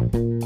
[0.00, 0.39] Bye.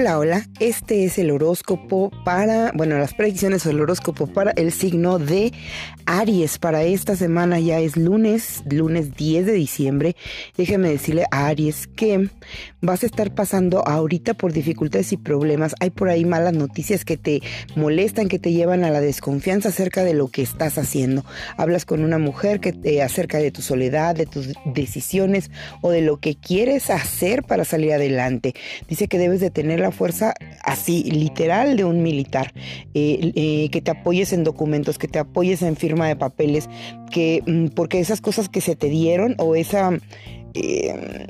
[0.00, 5.18] Hola, hola, este es el horóscopo para, bueno, las predicciones del horóscopo para el signo
[5.18, 5.52] de
[6.06, 6.60] Aries.
[6.60, 10.14] Para esta semana ya es lunes, lunes 10 de diciembre.
[10.56, 12.30] Déjeme decirle a Aries que
[12.80, 15.74] vas a estar pasando ahorita por dificultades y problemas.
[15.80, 17.42] Hay por ahí malas noticias que te
[17.74, 21.24] molestan, que te llevan a la desconfianza acerca de lo que estás haciendo.
[21.56, 25.50] Hablas con una mujer que te acerca de tu soledad, de tus decisiones
[25.82, 28.54] o de lo que quieres hacer para salir adelante.
[28.88, 32.52] Dice que debes de tener la fuerza así, literal, de un militar.
[32.94, 36.68] Eh, eh, que te apoyes en documentos, que te apoyes en firma de papeles,
[37.10, 39.98] que mm, porque esas cosas que se te dieron o esa,
[40.54, 41.26] eh,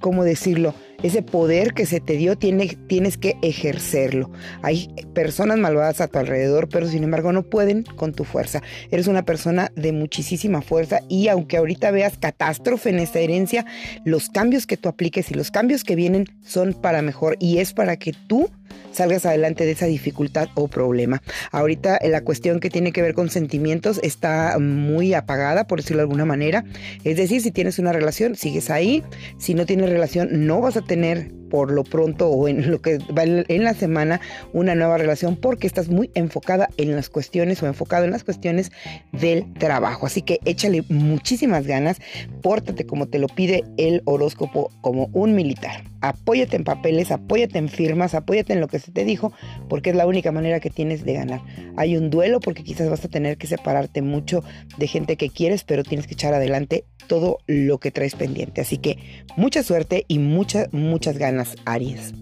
[0.00, 0.74] ¿cómo decirlo?
[1.02, 4.30] Ese poder que se te dio tiene, tienes que ejercerlo.
[4.62, 8.62] Hay personas malvadas a tu alrededor, pero sin embargo no pueden con tu fuerza.
[8.90, 13.66] Eres una persona de muchísima fuerza y aunque ahorita veas catástrofe en esta herencia,
[14.04, 17.72] los cambios que tú apliques y los cambios que vienen son para mejor y es
[17.72, 18.50] para que tú
[18.92, 21.22] salgas adelante de esa dificultad o problema.
[21.50, 26.04] Ahorita la cuestión que tiene que ver con sentimientos está muy apagada, por decirlo de
[26.04, 26.64] alguna manera.
[27.02, 29.02] Es decir, si tienes una relación, sigues ahí.
[29.38, 32.98] Si no tienes relación, no vas a tener por lo pronto o en lo que
[33.16, 34.20] va en la semana
[34.52, 38.72] una nueva relación porque estás muy enfocada en las cuestiones o enfocado en las cuestiones
[39.12, 40.04] del trabajo.
[40.04, 41.98] Así que échale muchísimas ganas,
[42.42, 45.84] pórtate como te lo pide el horóscopo como un militar.
[46.00, 49.32] Apóyate en papeles, apóyate en firmas, apóyate en lo que se te dijo
[49.68, 51.40] porque es la única manera que tienes de ganar.
[51.76, 54.42] Hay un duelo porque quizás vas a tener que separarte mucho
[54.76, 58.60] de gente que quieres, pero tienes que echar adelante todo lo que traes pendiente.
[58.60, 58.98] Así que
[59.36, 62.12] mucha suerte y muchas, muchas ganas Aries.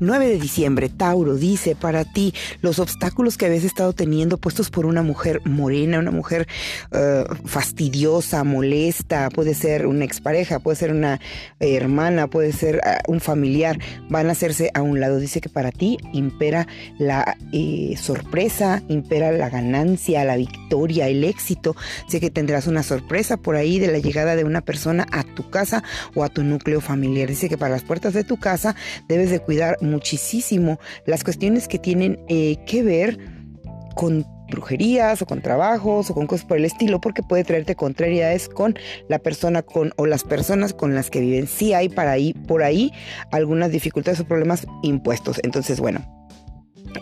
[0.00, 2.32] 9 de diciembre, Tauro, dice para ti
[2.62, 6.46] los obstáculos que habías estado teniendo puestos por una mujer morena, una mujer
[6.92, 11.20] eh, fastidiosa, molesta, puede ser una expareja, puede ser una
[11.60, 13.78] hermana, puede ser eh, un familiar,
[14.08, 15.18] van a hacerse a un lado.
[15.18, 16.66] Dice que para ti impera
[16.98, 21.74] la eh, sorpresa, impera la ganancia, la victoria, el éxito.
[22.08, 25.50] Sé que tendrás una sorpresa por ahí de la llegada de una persona a tu
[25.50, 25.82] casa
[26.14, 27.28] o a tu núcleo familiar.
[27.28, 28.74] Dice que para las puertas de tu casa
[29.08, 33.18] debes de cuidar muchísimo las cuestiones que tienen eh, que ver
[33.94, 38.48] con brujerías o con trabajos o con cosas por el estilo porque puede traerte contrariedades
[38.48, 38.78] con
[39.08, 41.46] la persona con o las personas con las que viven.
[41.46, 42.92] Sí hay para ahí por ahí
[43.30, 45.40] algunas dificultades o problemas impuestos.
[45.42, 46.04] Entonces, bueno,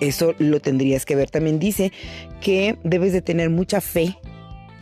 [0.01, 1.31] eso lo tendrías que ver.
[1.31, 1.93] También dice
[2.41, 4.17] que debes de tener mucha fe,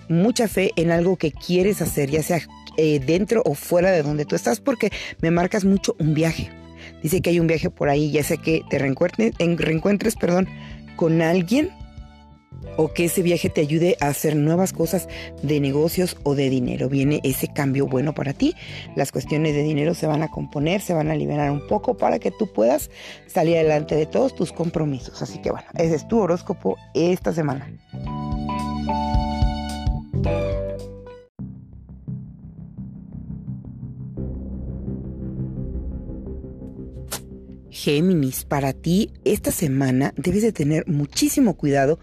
[0.09, 2.41] mucha fe en algo que quieres hacer, ya sea
[2.76, 4.91] eh, dentro o fuera de donde tú estás, porque
[5.21, 6.50] me marcas mucho un viaje
[7.04, 10.48] Dice que hay un viaje por ahí, ya sea que te reencuentres, reencuentres perdón,
[10.97, 11.70] con alguien
[12.78, 15.06] o que ese viaje te ayude a hacer nuevas cosas
[15.42, 16.88] de negocios o de dinero.
[16.88, 18.54] Viene ese cambio bueno para ti.
[18.97, 22.19] Las cuestiones de dinero se van a componer, se van a liberar un poco para
[22.19, 22.91] que tú puedas
[23.26, 25.21] salir adelante de todos tus compromisos.
[25.21, 27.71] Así que bueno, ese es tu horóscopo esta semana.
[37.84, 41.99] Géminis, para ti esta semana debes de tener muchísimo cuidado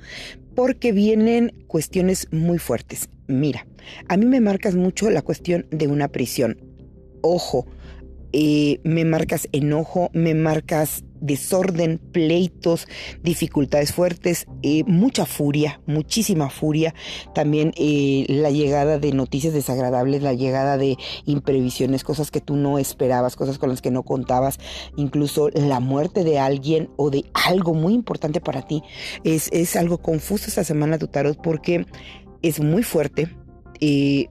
[0.54, 3.10] porque vienen cuestiones muy fuertes.
[3.26, 3.66] Mira,
[4.08, 6.60] a mí me marcas mucho la cuestión de una prisión.
[7.22, 7.66] Ojo,
[8.32, 12.88] eh, me marcas enojo, me marcas desorden, pleitos,
[13.24, 16.94] dificultades fuertes, eh, mucha furia, muchísima furia.
[17.34, 22.80] También eh, la llegada de noticias desagradables, la llegada de imprevisiones, cosas que tú no
[22.80, 24.60] esperabas, cosas con las que no contabas,
[24.98, 28.84] incluso la muerte de alguien o de algo muy importante para ti.
[29.24, 31.86] Es, es algo confuso esta semana tu tarot porque
[32.42, 33.30] es muy fuerte.
[33.80, 34.28] Eh,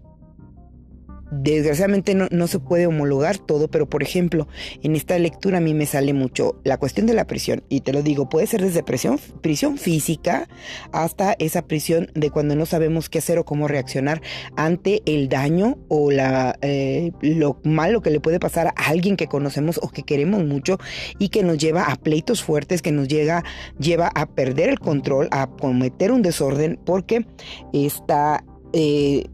[1.31, 4.49] Desgraciadamente no, se puede homologar todo, pero por ejemplo,
[4.83, 7.93] en esta lectura a mí me sale mucho la cuestión de la prisión, y te
[7.93, 10.49] lo digo, puede ser desde prisión, prisión física
[10.93, 14.21] hasta esa prisión de cuando no sabemos qué hacer o cómo reaccionar
[14.57, 19.29] ante el daño o la, eh, lo malo que le puede pasar a alguien que
[19.29, 20.79] conocemos o que queremos mucho
[21.19, 23.45] y que nos lleva a pleitos fuertes, que nos llega,
[23.79, 27.25] lleva a perder el control, a cometer un desorden, porque
[27.73, 28.45] está...
[28.73, 29.27] Eh,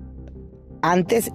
[0.82, 1.32] antes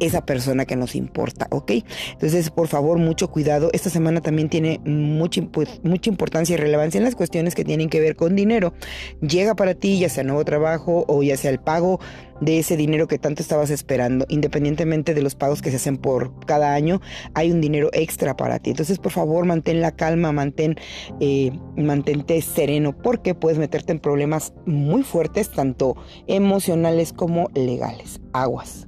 [0.00, 1.72] esa persona que nos importa, ¿ok?
[2.12, 3.70] Entonces, por favor, mucho cuidado.
[3.72, 5.42] Esta semana también tiene mucha,
[5.82, 8.74] mucha importancia y relevancia en las cuestiones que tienen que ver con dinero.
[9.20, 12.00] Llega para ti, ya sea nuevo trabajo o ya sea el pago
[12.40, 16.44] de ese dinero que tanto estabas esperando, independientemente de los pagos que se hacen por
[16.46, 17.00] cada año,
[17.34, 18.70] hay un dinero extra para ti.
[18.70, 20.76] Entonces, por favor, mantén la calma, mantén,
[21.20, 25.96] eh, mantente sereno, porque puedes meterte en problemas muy fuertes, tanto
[26.26, 28.20] emocionales como legales.
[28.32, 28.85] Aguas.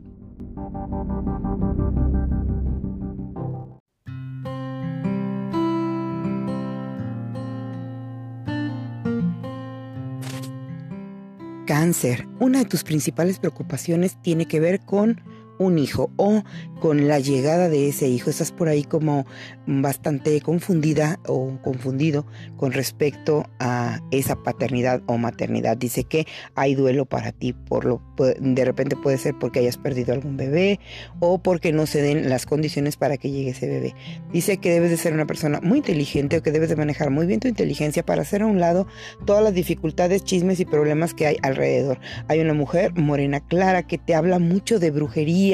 [11.68, 15.20] Cáncer, una de tus principales preocupaciones tiene que ver con
[15.58, 16.42] un hijo o
[16.80, 18.30] con la llegada de ese hijo.
[18.30, 19.26] Estás por ahí como
[19.66, 22.26] bastante confundida o confundido
[22.56, 25.76] con respecto a esa paternidad o maternidad.
[25.76, 30.12] Dice que hay duelo para ti, por lo de repente puede ser porque hayas perdido
[30.12, 30.80] algún bebé
[31.20, 33.94] o porque no se den las condiciones para que llegue ese bebé.
[34.32, 37.26] Dice que debes de ser una persona muy inteligente o que debes de manejar muy
[37.26, 38.86] bien tu inteligencia para hacer a un lado
[39.24, 41.98] todas las dificultades, chismes y problemas que hay alrededor.
[42.28, 45.47] Hay una mujer morena clara que te habla mucho de brujería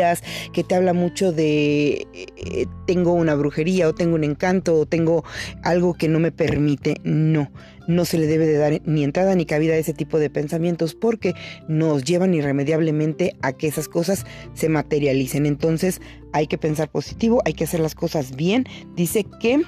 [0.52, 5.24] que te habla mucho de eh, tengo una brujería o tengo un encanto o tengo
[5.62, 7.00] algo que no me permite.
[7.04, 7.50] No,
[7.86, 10.94] no se le debe de dar ni entrada ni cabida a ese tipo de pensamientos
[10.94, 11.34] porque
[11.68, 14.24] nos llevan irremediablemente a que esas cosas
[14.54, 15.46] se materialicen.
[15.46, 16.00] Entonces
[16.32, 18.66] hay que pensar positivo, hay que hacer las cosas bien.
[18.96, 19.62] Dice que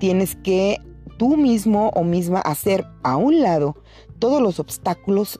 [0.00, 0.78] tienes que
[1.18, 3.76] tú mismo o misma hacer a un lado
[4.18, 5.38] todos los obstáculos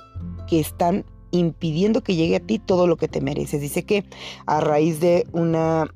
[0.49, 1.05] que están
[1.37, 3.61] impidiendo que llegue a ti todo lo que te mereces.
[3.61, 4.05] Dice que
[4.47, 5.89] a raíz de una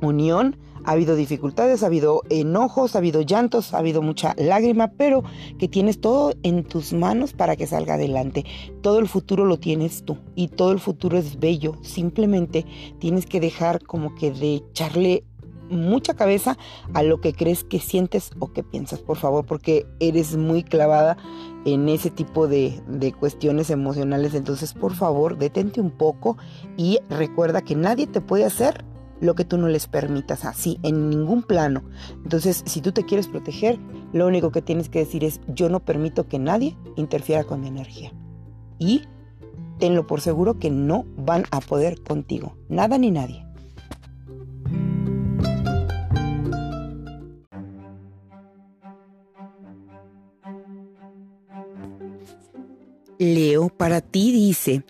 [0.00, 5.24] unión ha habido dificultades, ha habido enojos, ha habido llantos, ha habido mucha lágrima, pero
[5.58, 8.44] que tienes todo en tus manos para que salga adelante.
[8.82, 11.76] Todo el futuro lo tienes tú y todo el futuro es bello.
[11.82, 12.66] Simplemente
[12.98, 15.24] tienes que dejar como que de echarle
[15.70, 16.56] mucha cabeza
[16.92, 21.16] a lo que crees que sientes o que piensas, por favor, porque eres muy clavada
[21.64, 22.82] en ese tipo de,
[23.18, 24.34] cuestiones emocionales.
[24.34, 26.36] Entonces, por favor, detente un poco
[26.76, 28.84] y recuerda que nadie te puede hacer
[29.20, 31.84] lo que tú no les permitas así, en ningún plano.
[32.24, 33.78] Entonces, si tú te quieres proteger,
[34.12, 37.68] lo único que tienes que decir es, yo no permito que nadie interfiera con mi
[37.68, 38.12] energía.
[38.78, 39.02] Y
[39.78, 43.46] tenlo por seguro que no van a poder contigo, nada ni nadie.
[53.32, 54.84] Leo para ti dice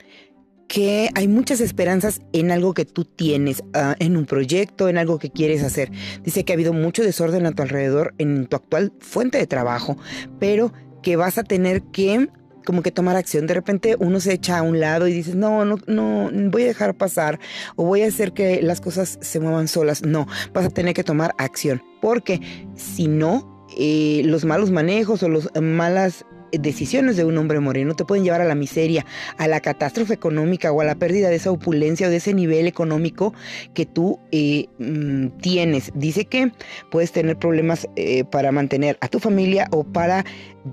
[0.66, 5.18] que hay muchas esperanzas en algo que tú tienes, ah, en un proyecto, en algo
[5.18, 5.92] que quieres hacer.
[6.24, 9.96] Dice que ha habido mucho desorden a tu alrededor en tu actual fuente de trabajo,
[10.40, 10.72] pero
[11.02, 12.28] que vas a tener que
[12.64, 13.46] como que tomar acción.
[13.46, 16.66] De repente uno se echa a un lado y dices, no, no, no, voy a
[16.66, 17.38] dejar pasar
[17.76, 20.02] o voy a hacer que las cosas se muevan solas.
[20.02, 22.40] No, vas a tener que tomar acción, porque
[22.74, 26.24] si no, eh, los malos manejos o las malas
[26.60, 29.04] decisiones de un hombre moreno te pueden llevar a la miseria,
[29.38, 32.66] a la catástrofe económica o a la pérdida de esa opulencia o de ese nivel
[32.66, 33.34] económico
[33.74, 35.92] que tú eh, mm, tienes.
[35.94, 36.52] Dice que
[36.90, 40.24] puedes tener problemas eh, para mantener a tu familia o para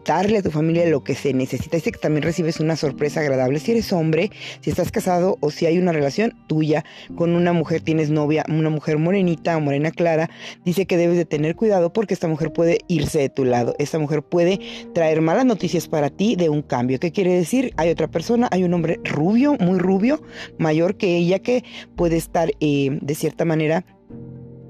[0.05, 1.77] darle a tu familia lo que se necesita.
[1.77, 5.65] Dice que también recibes una sorpresa agradable si eres hombre, si estás casado o si
[5.65, 6.85] hay una relación tuya
[7.15, 10.29] con una mujer, tienes novia, una mujer morenita o morena clara.
[10.63, 13.75] Dice que debes de tener cuidado porque esta mujer puede irse de tu lado.
[13.79, 14.59] Esta mujer puede
[14.93, 16.99] traer malas noticias para ti de un cambio.
[16.99, 17.73] ¿Qué quiere decir?
[17.77, 20.21] Hay otra persona, hay un hombre rubio, muy rubio,
[20.57, 21.63] mayor que ella, que
[21.95, 23.85] puede estar eh, de cierta manera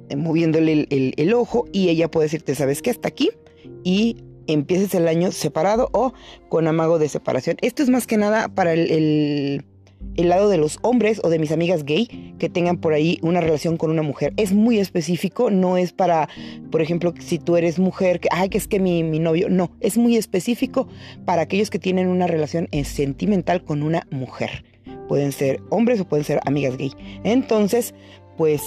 [0.10, 2.90] eh, moviéndole el, ojo y ella puede decirte, ¿sabes qué?
[2.90, 3.30] Hasta aquí
[3.84, 4.18] y
[4.48, 6.14] empieces el año separado o
[6.50, 7.58] con amago de separación.
[7.62, 9.64] Esto es más que nada para el,
[10.16, 13.42] el, lado de los hombres o de mis amigas gay que tengan por ahí una
[13.42, 14.34] relación con una mujer.
[14.38, 16.30] Es muy específico, no es para,
[16.72, 19.72] por ejemplo, si tú eres mujer, que, ay, que es que mi, mi novio, no,
[19.80, 20.88] es muy específico
[21.26, 24.64] para aquellos que tienen una relación sentimental con una mujer.
[25.08, 26.92] Pueden ser hombres o pueden ser amigas gay.
[27.24, 27.94] Entonces,
[28.38, 28.62] pues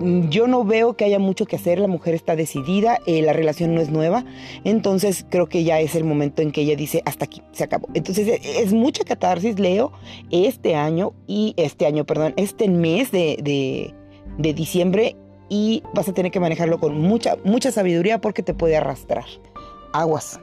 [0.00, 3.74] yo no veo que haya mucho que hacer, la mujer está decidida, eh, la relación
[3.74, 4.24] no es nueva,
[4.64, 7.88] entonces creo que ya es el momento en que ella dice, hasta aquí, se acabó.
[7.94, 9.92] Entonces e, es, mucha catarsis, Leo,
[10.30, 13.94] este año y este año, perdón, este mes de,
[14.38, 15.16] de diciembre
[15.48, 19.24] y vas a tener que manejarlo con mucha, mucha sabiduría porque te puede arrastrar.
[19.92, 20.40] Aguas.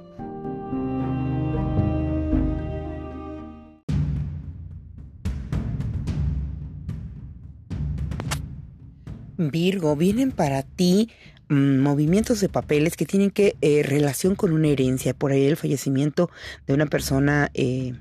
[9.37, 11.09] Virgo, vienen para ti
[11.49, 15.57] mm, movimientos de papeles que tienen que eh, relación con una herencia, por ahí el
[15.57, 16.29] fallecimiento
[16.67, 17.93] de una persona, eh,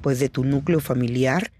[0.00, 1.50] pues de tu núcleo familiar,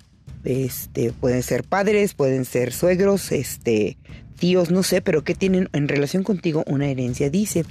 [0.44, 3.98] este, pueden ser padres, pueden ser suegros, este,
[4.38, 7.30] tíos, no sé, pero que tienen en relación contigo una herencia.
[7.30, 7.64] Dice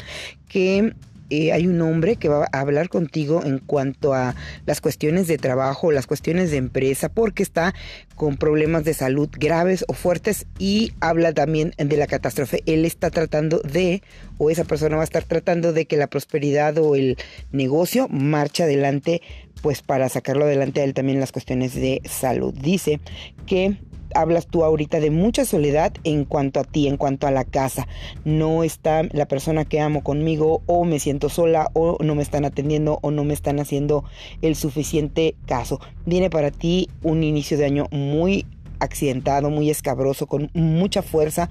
[0.47, 0.93] que
[1.29, 5.37] eh, hay un hombre que va a hablar contigo en cuanto a las cuestiones de
[5.37, 7.73] trabajo, las cuestiones de empresa, porque está
[8.15, 12.63] con problemas de salud graves o fuertes y habla también de la catástrofe.
[12.65, 14.01] Él está tratando de,
[14.37, 17.17] o esa persona va a estar tratando de que la prosperidad o el
[17.51, 19.21] negocio marche adelante,
[19.61, 22.53] pues para sacarlo adelante a él también las cuestiones de salud.
[22.53, 22.99] Dice
[23.45, 23.77] que
[24.15, 27.87] hablas tú ahorita de mucha soledad en cuanto a ti, en cuanto a la casa.
[28.25, 32.45] No está la persona que amo conmigo o me siento sola o no me están
[32.45, 34.03] atendiendo o no me están haciendo
[34.41, 35.79] el suficiente caso.
[36.05, 38.45] Viene para ti un inicio de año muy
[38.79, 41.49] accidentado, muy escabroso, con mucha fuerza,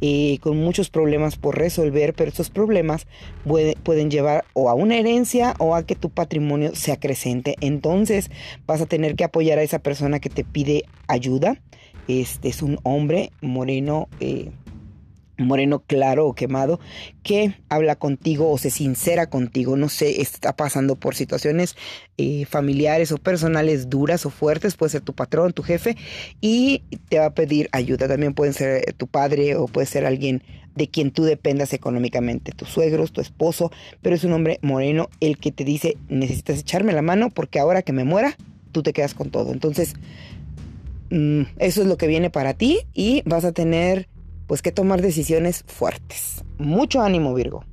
[0.00, 3.06] eh, con muchos problemas por resolver, pero esos problemas
[3.44, 7.56] pueden llevar o a una herencia o a que tu patrimonio se acrecente.
[7.60, 8.30] Entonces
[8.66, 11.60] vas a tener que apoyar a esa persona que te pide ayuda
[12.10, 14.50] este es un hombre moreno, eh,
[15.38, 16.80] moreno claro o quemado,
[17.22, 19.76] que habla contigo o se sincera contigo.
[19.76, 21.76] No sé, está pasando por situaciones
[22.18, 24.76] eh, familiares o personales duras o fuertes.
[24.76, 25.96] Puede ser tu patrón, tu jefe,
[26.40, 28.08] y te va a pedir ayuda.
[28.08, 30.42] También puede ser eh, tu padre o puede ser alguien
[30.74, 33.70] de quien tú dependas económicamente, tus suegros, tu esposo,
[34.02, 37.82] pero es un hombre moreno el que te dice, necesitas echarme la mano porque ahora
[37.82, 38.36] que me muera,
[38.72, 39.52] tú te quedas con todo.
[39.52, 39.94] Entonces,
[41.10, 44.08] Mm, eso es lo que viene para ti y vas a tener
[44.46, 46.44] pues que tomar decisiones fuertes.
[46.58, 47.64] Mucho ánimo Virgo.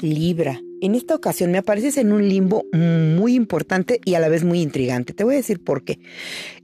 [0.00, 0.60] Libra.
[0.82, 4.60] En esta ocasión me apareces en un limbo muy importante y a la vez muy
[4.60, 5.12] intrigante.
[5.12, 6.00] Te voy a decir por qué.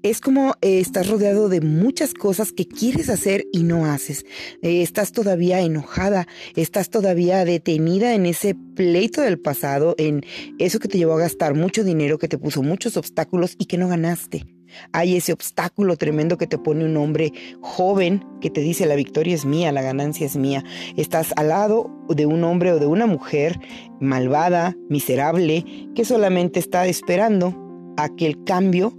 [0.02, 4.26] Es como eh, estás rodeado de muchas cosas que quieres hacer y no haces.
[4.60, 10.26] Eh, estás todavía enojada, estás todavía detenida en ese pleito del pasado, en
[10.58, 13.78] eso que te llevó a gastar mucho dinero, que te puso muchos obstáculos y que
[13.78, 14.57] no ganaste.
[14.92, 19.34] Hay ese obstáculo tremendo que te pone un hombre joven que te dice la victoria
[19.34, 20.64] es mía, la ganancia es mía.
[20.96, 23.58] Estás al lado de un hombre o de una mujer
[24.00, 27.54] malvada, miserable, que solamente está esperando
[27.96, 28.96] a que el cambio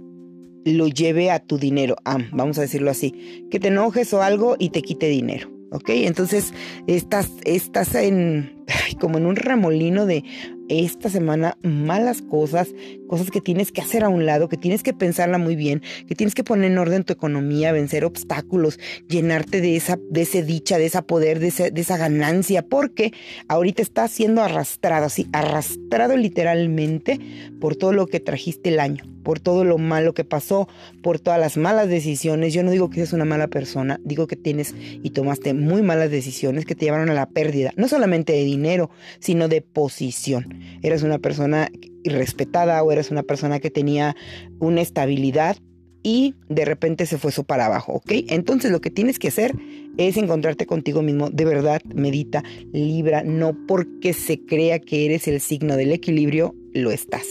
[0.64, 1.96] lo lleve a tu dinero.
[2.04, 5.50] Ah, vamos a decirlo así, que te enojes o algo y te quite dinero.
[5.72, 5.90] ¿Ok?
[5.90, 6.52] Entonces
[6.88, 8.64] estás, estás en,
[9.00, 10.24] como en un remolino de
[10.68, 12.74] esta semana malas cosas,
[13.10, 16.14] cosas que tienes que hacer a un lado, que tienes que pensarla muy bien, que
[16.14, 20.78] tienes que poner en orden tu economía, vencer obstáculos, llenarte de esa, de ese dicha,
[20.78, 23.12] de esa poder, de, de esa ganancia, porque
[23.48, 27.18] ahorita estás siendo arrastrado, así, arrastrado literalmente
[27.60, 30.68] por todo lo que trajiste el año, por todo lo malo que pasó,
[31.02, 32.54] por todas las malas decisiones.
[32.54, 36.12] Yo no digo que seas una mala persona, digo que tienes y tomaste muy malas
[36.12, 38.88] decisiones que te llevaron a la pérdida, no solamente de dinero,
[39.18, 41.70] sino de posición eres una persona
[42.04, 44.16] irrespetada o eres una persona que tenía
[44.58, 45.56] una estabilidad
[46.02, 48.12] y de repente se fue eso para abajo, ¿ok?
[48.28, 49.54] Entonces lo que tienes que hacer
[49.98, 52.42] es encontrarte contigo mismo, de verdad, medita,
[52.72, 57.26] Libra, no porque se crea que eres el signo del equilibrio, lo estás.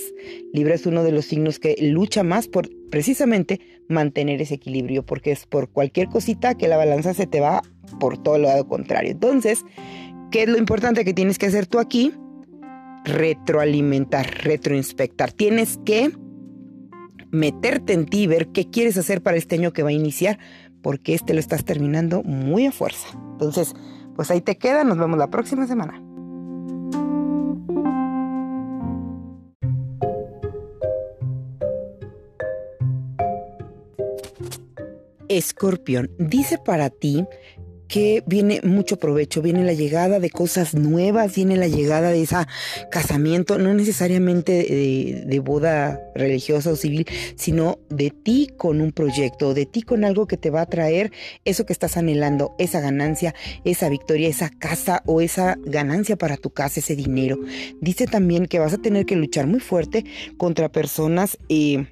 [0.53, 5.31] Libra es uno de los signos que lucha más por precisamente mantener ese equilibrio, porque
[5.31, 7.63] es por cualquier cosita que la balanza se te va
[7.99, 9.11] por todo el lado contrario.
[9.11, 9.63] Entonces,
[10.31, 12.13] ¿qué es lo importante que tienes que hacer tú aquí?
[13.05, 15.31] Retroalimentar, retroinspectar.
[15.31, 16.11] Tienes que
[17.31, 20.39] meterte en ti ver qué quieres hacer para este año que va a iniciar,
[20.81, 23.07] porque este lo estás terminando muy a fuerza.
[23.31, 23.73] Entonces,
[24.15, 26.03] pues ahí te queda, nos vemos la próxima semana.
[35.29, 37.23] Escorpión, dice para ti
[37.89, 42.35] que viene mucho provecho, viene la llegada de cosas nuevas, viene la llegada de ese
[42.91, 49.55] casamiento, no necesariamente de, de, boda religiosa o civil, sino de ti con un proyecto,
[49.55, 51.11] de ti con algo que te va a traer
[51.45, 53.33] eso que estás anhelando, esa ganancia,
[53.65, 57.39] esa victoria, esa casa o esa ganancia para tu casa, ese dinero.
[57.81, 60.05] Dice también que vas a tener que luchar muy fuerte
[60.37, 61.37] contra personas...
[61.49, 61.87] Eh,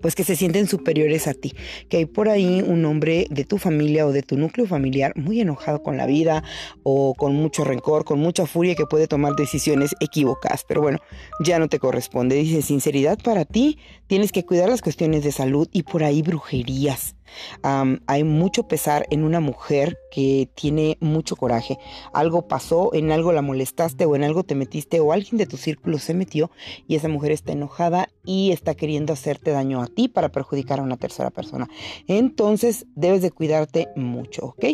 [0.00, 1.52] pues que se sienten superiores a ti,
[1.88, 5.40] que hay por ahí un hombre de tu familia o de tu núcleo familiar muy
[5.40, 6.42] enojado con la vida
[6.82, 10.98] o con mucho rencor, con mucha furia que puede tomar decisiones equivocadas, pero bueno,
[11.44, 12.36] ya no te corresponde.
[12.36, 17.14] Dice, sinceridad para ti, tienes que cuidar las cuestiones de salud y por ahí brujerías
[17.62, 21.78] hay mucho pesar en una mujer que tiene mucho coraje.
[22.12, 25.56] Algo pasó, en algo la molestaste o en algo te metiste o alguien de tu
[25.56, 26.50] círculo se metió
[26.86, 30.82] y esa mujer está enojada y está queriendo hacerte daño a ti para perjudicar a
[30.82, 31.68] una tercera persona.
[32.06, 34.64] Entonces debes de cuidarte mucho, ¿ok?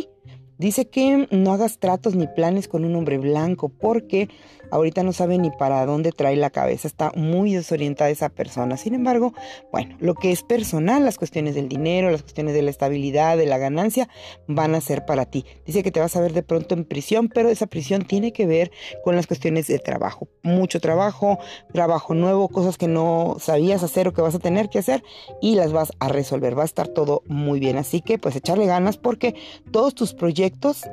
[0.58, 4.30] Dice que no hagas tratos ni planes con un hombre blanco porque
[4.70, 8.76] ahorita no sabe ni para dónde trae la cabeza, está muy desorientada esa persona.
[8.76, 9.34] Sin embargo,
[9.70, 13.46] bueno, lo que es personal, las cuestiones del dinero, las cuestiones de la estabilidad, de
[13.46, 14.08] la ganancia,
[14.48, 15.44] van a ser para ti.
[15.66, 18.46] Dice que te vas a ver de pronto en prisión, pero esa prisión tiene que
[18.46, 18.70] ver
[19.04, 20.28] con las cuestiones de trabajo.
[20.42, 21.38] Mucho trabajo,
[21.72, 25.02] trabajo nuevo, cosas que no sabías hacer o que vas a tener que hacer
[25.42, 26.58] y las vas a resolver.
[26.58, 27.76] Va a estar todo muy bien.
[27.76, 29.34] Así que pues echarle ganas porque
[29.70, 30.45] todos tus proyectos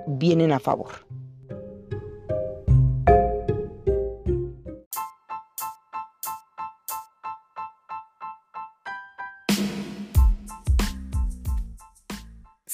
[0.07, 0.91] vienen a favor.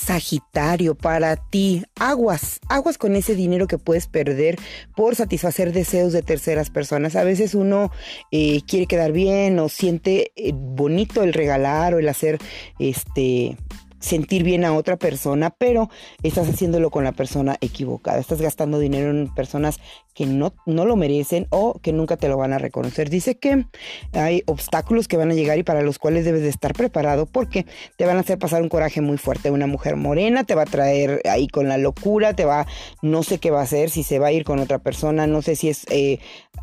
[0.10, 4.58] Sagitario, para ti, aguas, aguas con ese dinero que puedes perder
[4.96, 7.16] por satisfacer deseos de terceras personas.
[7.16, 7.92] A veces uno
[8.32, 12.40] eh, quiere quedar bien o siente eh, bonito el regalar o el hacer
[12.80, 13.56] este
[14.00, 15.90] sentir bien a otra persona, pero
[16.24, 18.20] estás haciéndolo con la persona equivocada.
[18.20, 19.80] Estás gastando dinero en personas
[20.14, 23.10] que no, no lo merecen o que nunca te lo van a reconocer.
[23.10, 23.66] Dice que
[24.14, 27.66] hay obstáculos que van a llegar y para los cuales debes de estar preparado porque
[27.98, 29.52] te van a hacer pasar un coraje muy fuerte.
[29.52, 32.68] Una mujer morena te va a traer ahí con la locura, te va,
[33.02, 35.42] no sé qué va a hacer, si se va a ir con otra persona, no
[35.42, 36.20] sé si es eh,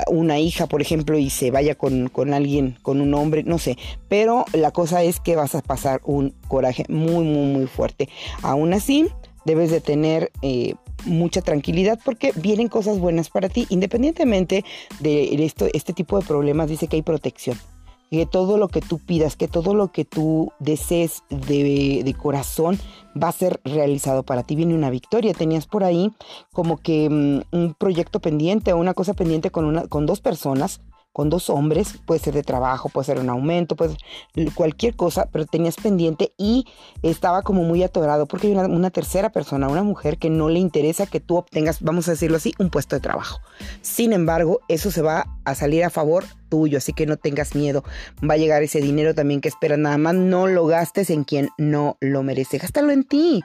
[0.08, 3.78] una hija, por ejemplo, y se vaya con, con alguien, con un hombre, no sé.
[4.08, 8.08] Pero la cosa es que vas a pasar un coraje muy, muy, muy fuerte.
[8.42, 9.08] Aún así,
[9.44, 13.66] debes de tener eh, mucha tranquilidad porque vienen cosas buenas para ti.
[13.70, 14.64] Independientemente
[15.00, 17.58] de esto, este tipo de problemas, dice que hay protección.
[18.10, 22.78] Que todo lo que tú pidas, que todo lo que tú desees de, de corazón
[23.20, 24.54] va a ser realizado para ti.
[24.54, 25.34] Viene una victoria.
[25.34, 26.12] Tenías por ahí
[26.52, 30.80] como que mm, un proyecto pendiente o una cosa pendiente con, una, con dos personas
[31.16, 33.96] con dos hombres, puede ser de trabajo, puede ser un aumento, puede
[34.34, 36.66] ser cualquier cosa, pero tenías pendiente y
[37.00, 41.06] estaba como muy atorado porque hay una, tercera persona, una mujer que no le interesa
[41.06, 43.40] que tú obtengas, vamos a decirlo así, un puesto de trabajo.
[43.80, 47.82] Sin embargo, eso se va a salir a favor tuyo, así que no tengas miedo.
[48.22, 51.48] Va a llegar ese dinero también que esperas, nada más no lo gastes en quien
[51.56, 53.42] no lo merece, gástalo en ti.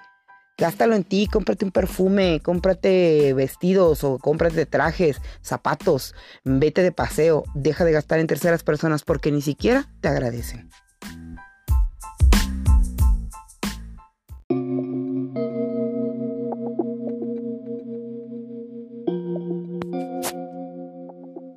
[0.57, 7.43] Gástalo en ti, cómprate un perfume, cómprate vestidos o cómprate trajes, zapatos, vete de paseo,
[7.55, 10.69] deja de gastar en terceras personas porque ni siquiera te agradecen.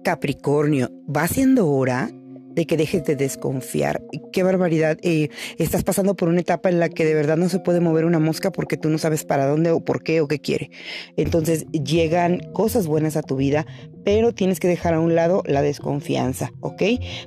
[0.02, 2.10] Capricornio, va siendo hora
[2.54, 4.02] de que dejes de desconfiar.
[4.32, 4.98] Qué barbaridad.
[5.02, 8.04] Eh, estás pasando por una etapa en la que de verdad no se puede mover
[8.04, 10.70] una mosca porque tú no sabes para dónde o por qué o qué quiere.
[11.16, 13.66] Entonces llegan cosas buenas a tu vida,
[14.04, 16.82] pero tienes que dejar a un lado la desconfianza, ¿ok?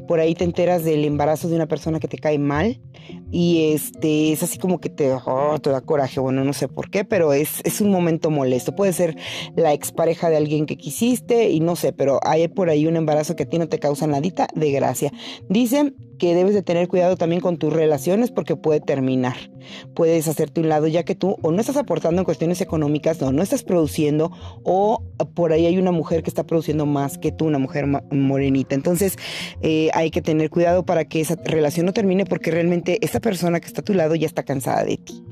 [0.08, 2.80] Por ahí te enteras del embarazo de una persona que te cae mal
[3.32, 6.90] y este es así como que te, oh, te da coraje, bueno, no sé por
[6.90, 8.76] qué, pero es, es un momento molesto.
[8.76, 9.18] Puede ser
[9.56, 13.36] la expareja de alguien que quisiste y no sé, pero hay por ahí un embarazo
[13.36, 15.12] que a ti no te causa nadita de gracia.
[15.50, 19.36] Dicen que debes de tener cuidado también con tus relaciones porque puede terminar.
[19.94, 23.32] Puedes hacerte un lado ya que tú o no estás aportando en cuestiones económicas, o
[23.32, 24.32] no estás produciendo
[24.64, 25.04] o
[25.34, 28.76] por ahí hay una mujer que está produciendo más que tú, una mujer morenita.
[28.76, 29.18] Entonces
[29.62, 33.60] eh, hay que tener cuidado para que esa relación no termine porque realmente esa persona
[33.60, 35.24] que está a tu lado ya está cansada de ti.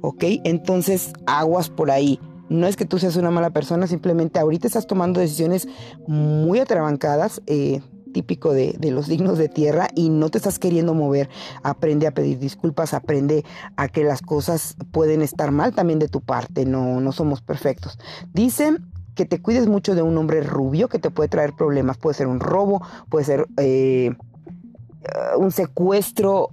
[0.00, 0.24] ¿Ok?
[0.44, 2.18] Entonces aguas por ahí.
[2.48, 5.68] No es que tú seas una mala persona, simplemente ahorita estás tomando decisiones
[6.08, 7.40] muy atrabancadas.
[7.46, 7.80] Eh,
[8.12, 11.28] típico de, los dignos de tierra y no te estás queriendo mover,
[11.62, 13.44] aprende a pedir disculpas, aprende
[13.76, 17.98] a que las cosas pueden estar mal también de tu parte, no, no somos perfectos.
[18.32, 22.14] Dicen que te cuides mucho de un hombre rubio que te puede traer problemas, puede
[22.14, 24.14] ser un robo, puede ser eh,
[25.36, 26.50] un secuestro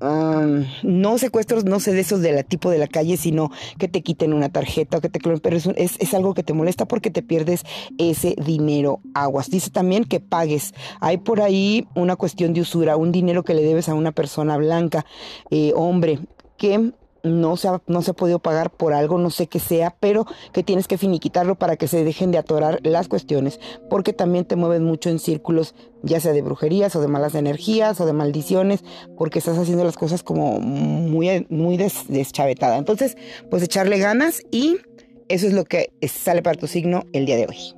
[0.00, 4.02] no secuestros, no sé de esos de la tipo de la calle, sino que te
[4.02, 7.22] quiten una tarjeta o que te pero es, es, algo que te molesta porque te
[7.22, 7.64] pierdes
[7.98, 9.50] ese dinero aguas.
[9.50, 10.74] Dice también que pagues.
[11.00, 14.56] Hay por ahí una cuestión de usura, un dinero que le debes a una persona
[14.56, 15.04] blanca,
[15.50, 16.20] eh, hombre,
[16.56, 19.96] que no se, ha, no se ha podido pagar por algo, no sé qué sea,
[20.00, 24.44] pero que tienes que finiquitarlo para que se dejen de atorar las cuestiones, porque también
[24.44, 28.12] te mueves mucho en círculos, ya sea de brujerías o de malas energías o de
[28.12, 28.84] maldiciones,
[29.16, 32.76] porque estás haciendo las cosas como muy, muy deschavetada.
[32.76, 33.16] Entonces,
[33.50, 34.76] pues echarle ganas y
[35.28, 37.77] eso es lo que sale para tu signo el día de hoy.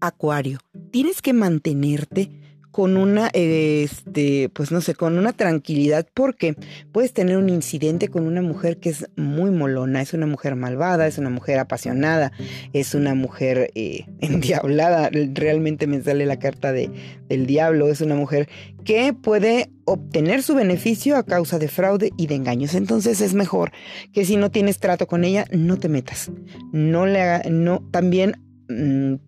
[0.00, 0.58] Acuario,
[0.90, 2.30] tienes que mantenerte
[2.70, 6.54] con una, este, pues no sé, con una tranquilidad, porque
[6.92, 11.06] puedes tener un incidente con una mujer que es muy molona, es una mujer malvada,
[11.06, 12.32] es una mujer apasionada,
[12.72, 16.90] es una mujer eh, endiablada, realmente me sale la carta de,
[17.28, 18.48] del diablo, es una mujer
[18.84, 22.74] que puede obtener su beneficio a causa de fraude y de engaños.
[22.74, 23.72] Entonces es mejor
[24.12, 26.30] que si no tienes trato con ella, no te metas.
[26.72, 28.36] No le haga, no, también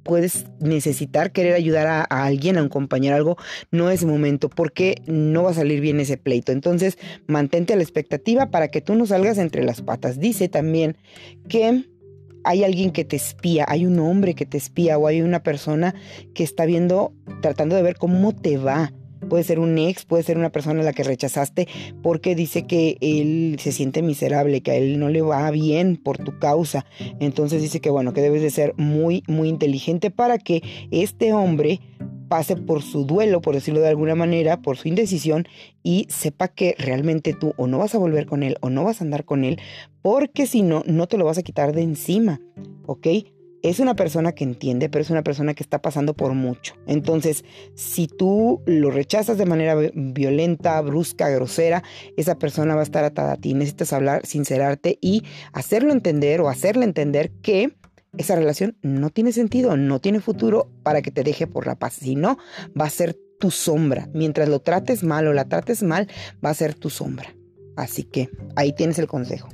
[0.02, 3.36] puedes necesitar querer ayudar a, alguien, a un compañero, algo,
[3.70, 6.52] no es momento porque no va a salir bien ese pleito.
[6.52, 10.18] Entonces, mantente a la expectativa para que tú no salgas entre las patas.
[10.20, 10.96] Dice también
[11.48, 11.84] que
[12.44, 15.94] hay alguien que te espía, hay un hombre que te espía o hay una persona
[16.34, 18.92] que está viendo, tratando de ver cómo te va
[19.28, 21.68] puede ser un ex, puede ser una persona a la que rechazaste
[22.02, 26.18] porque dice que él se siente miserable, que a él no le va bien por
[26.18, 26.84] tu causa.
[27.20, 31.80] Entonces dice que bueno, que debes de ser muy, muy inteligente para que este hombre
[32.32, 35.46] pase por su duelo, por decirlo de alguna manera, por su indecisión
[35.82, 39.00] y sepa que realmente tú o no vas a volver con él o no vas
[39.00, 39.60] a andar con él,
[40.00, 42.40] porque si no, no te lo vas a quitar de encima,
[42.86, 43.06] ¿ok?
[43.62, 46.74] Es una persona que entiende, pero es una persona que está pasando por mucho.
[46.86, 47.44] Entonces,
[47.74, 51.82] si tú lo rechazas de manera violenta, brusca, grosera,
[52.16, 53.54] esa persona va a estar atada a ti.
[53.54, 57.76] Necesitas hablar, sincerarte y hacerlo entender o hacerle entender que
[58.18, 61.94] esa relación no tiene sentido, no tiene futuro para que te deje por la paz.
[61.94, 62.38] Si no,
[62.78, 64.08] va a ser tu sombra.
[64.12, 66.08] Mientras lo trates mal o la trates mal,
[66.44, 67.34] va a ser tu sombra.
[67.76, 69.48] Así que ahí tienes el consejo.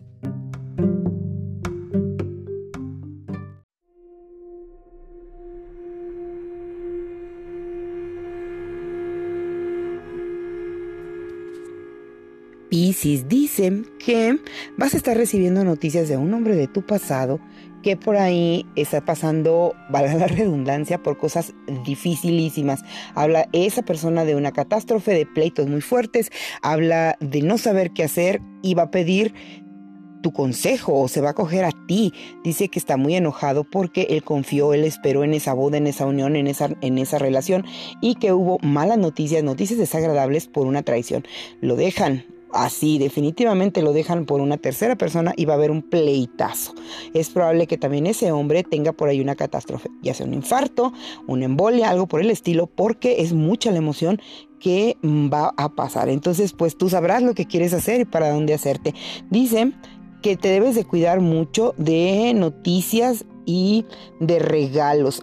[12.69, 14.39] Piscis dice que
[14.77, 17.41] vas a estar recibiendo noticias de un hombre de tu pasado
[17.83, 21.55] que por ahí está pasando, valga la redundancia, por cosas
[21.85, 22.83] dificilísimas.
[23.15, 26.31] Habla esa persona de una catástrofe, de pleitos muy fuertes,
[26.63, 29.33] habla de no saber qué hacer y va a pedir
[30.21, 32.13] tu consejo o se va a coger a ti.
[32.43, 36.07] Dice que está muy enojado porque él confió, él esperó en esa boda, en esa
[36.07, 37.65] unión, en esa, en esa relación
[38.01, 41.25] y que hubo malas noticias, noticias desagradables por una traición.
[41.61, 45.83] Lo dejan, así definitivamente lo dejan por una tercera persona y va a haber un
[45.83, 46.75] pleitazo.
[47.15, 50.93] Es probable que también ese hombre tenga por ahí una catástrofe, ya sea un infarto,
[51.27, 54.21] una embolia, algo por el estilo, porque es mucha la emoción
[54.61, 56.09] que va a pasar.
[56.09, 58.95] Entonces, pues tú sabrás lo que quieres hacer y para dónde hacerte.
[59.31, 59.73] Dice
[60.23, 63.87] que te debes de cuidar mucho de noticias y
[64.21, 65.23] de regalos.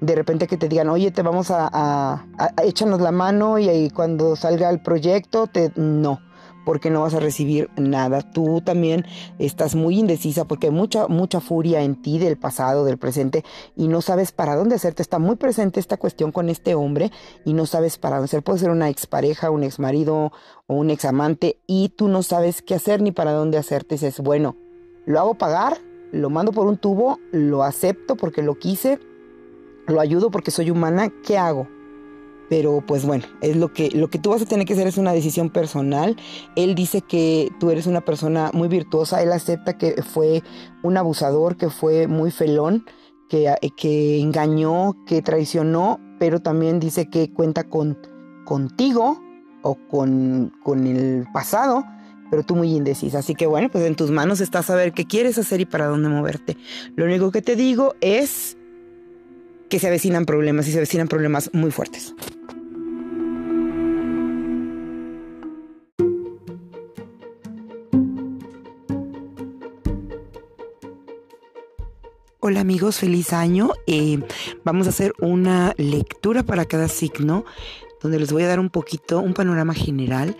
[0.00, 4.36] de repente que te digan, oye, te vamos a, a, échanos la mano y cuando
[4.36, 6.25] salga el proyecto, te no
[6.66, 8.20] porque no vas a recibir nada.
[8.20, 9.06] Tú también
[9.38, 13.44] estás muy indecisa porque hay mucha, mucha furia en ti del pasado, del presente,
[13.76, 15.00] y no sabes para dónde hacerte.
[15.00, 17.12] Está muy presente esta cuestión con este hombre
[17.44, 18.42] y no sabes para dónde hacer.
[18.42, 20.32] Puede ser una expareja, un exmarido
[20.66, 23.94] o un examante y tú no sabes qué hacer ni para dónde hacerte.
[23.94, 24.56] Dices, bueno,
[25.06, 25.78] lo hago pagar,
[26.10, 28.98] lo mando por un tubo, lo acepto porque lo quise,
[29.86, 31.68] lo ayudo porque soy humana, ¿qué hago?
[32.48, 34.98] Pero pues bueno, es lo que, lo que tú vas a tener que hacer es
[34.98, 36.16] una decisión personal.
[36.54, 40.42] Él dice que tú eres una persona muy virtuosa, él acepta que fue
[40.82, 42.84] un abusador, que fue muy felón,
[43.28, 47.98] que, que engañó, que traicionó, pero también dice que cuenta con
[48.44, 49.20] contigo
[49.62, 51.84] o con, con el pasado,
[52.30, 53.18] pero tú muy indecisa.
[53.18, 56.08] Así que bueno, pues en tus manos está saber qué quieres hacer y para dónde
[56.08, 56.56] moverte.
[56.94, 58.56] Lo único que te digo es
[59.68, 62.14] que se avecinan problemas y se avecinan problemas muy fuertes.
[72.48, 73.70] Hola amigos, feliz año.
[73.88, 74.20] Eh,
[74.62, 77.44] vamos a hacer una lectura para cada signo,
[78.00, 80.36] donde les voy a dar un poquito, un panorama general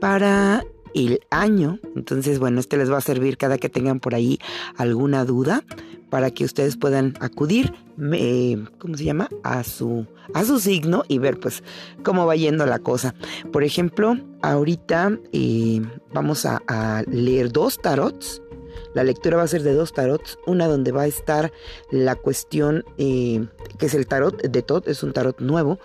[0.00, 1.78] para el año.
[1.94, 4.38] Entonces, bueno, este les va a servir cada que tengan por ahí
[4.78, 5.62] alguna duda
[6.08, 7.74] para que ustedes puedan acudir,
[8.78, 9.28] ¿cómo se llama?
[9.42, 11.62] A su, a su signo y ver pues
[12.02, 13.14] cómo va yendo la cosa.
[13.52, 15.82] Por ejemplo, ahorita eh,
[16.14, 18.40] vamos a, leer dos tarots.
[18.94, 21.52] La lectura va a ser de dos tarots, una donde va a estar
[21.90, 23.46] la cuestión eh,
[23.78, 25.78] que es el tarot de Todd, es un tarot nuevo,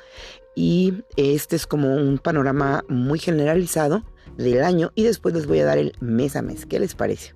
[0.55, 4.03] y este es como un panorama muy generalizado
[4.37, 6.65] del año y después les voy a dar el mes a mes.
[6.65, 7.33] ¿Qué les parece?